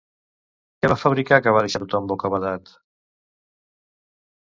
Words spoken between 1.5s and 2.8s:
va deixar tothom bocabadat?